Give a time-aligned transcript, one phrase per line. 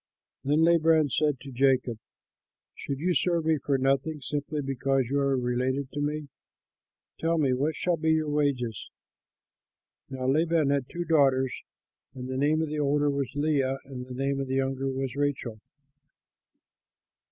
[0.43, 1.99] Then Laban said to Jacob,
[2.73, 6.27] "Should you serve me for nothing simply because you are related to me?
[7.19, 8.89] Tell me what shall be your wages?"
[10.09, 11.53] Now Laban had two daughters:
[12.15, 15.59] the name of the older was Leah, and the name of the younger was Rachel.